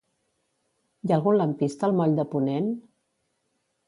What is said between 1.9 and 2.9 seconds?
moll de Ponent?